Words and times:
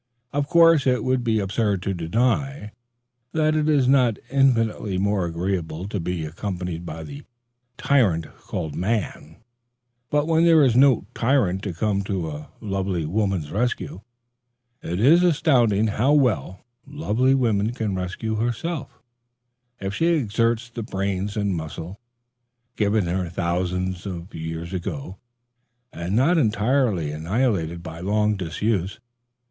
Of 0.33 0.47
course 0.47 0.87
it 0.87 1.03
would 1.03 1.23
be 1.23 1.39
absurd 1.39 1.83
to 1.83 1.93
deny 1.93 2.71
that 3.33 3.53
it 3.55 3.69
is 3.69 3.87
not 3.87 4.17
infinitely 4.31 4.97
more 4.97 5.25
agreeable 5.25 5.87
to 5.89 5.99
be 5.99 6.25
accompanied 6.25 6.87
by 6.87 7.03
the 7.03 7.21
"tyrant" 7.77 8.25
called 8.39 8.75
"man"; 8.75 9.43
but 10.09 10.25
when 10.25 10.43
there 10.43 10.63
is 10.63 10.75
no 10.75 11.05
tyrant 11.13 11.61
to 11.61 11.73
come 11.75 12.01
to 12.05 12.47
lovely 12.59 13.05
woman's 13.05 13.51
rescue, 13.51 14.01
it 14.81 14.99
is 14.99 15.21
astonishing 15.21 15.85
how 15.85 16.13
well 16.13 16.65
lovely 16.87 17.35
woman 17.35 17.71
can 17.71 17.93
rescue 17.93 18.37
herself, 18.37 19.03
if 19.79 19.93
she 19.93 20.07
exerts 20.07 20.67
the 20.71 20.81
brain 20.81 21.29
and 21.35 21.55
muscle, 21.55 21.99
given 22.75 23.05
her 23.05 23.29
thousands 23.29 24.07
of 24.07 24.33
years 24.33 24.73
ago, 24.73 25.17
and 25.93 26.15
not 26.15 26.39
entirely 26.39 27.11
annihilated 27.11 27.83
by 27.83 27.99
long 27.99 28.35
disuse. 28.35 28.99